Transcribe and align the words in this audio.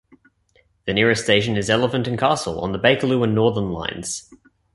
The 0.87 0.95
nearest 0.95 1.23
station 1.25 1.55
is 1.55 1.69
Elephant 1.69 2.07
and 2.07 2.17
Castle 2.17 2.59
on 2.61 2.71
the 2.71 2.79
Bakerloo 2.79 3.23
and 3.23 3.35
Northern 3.35 3.69
lines. 3.71 4.33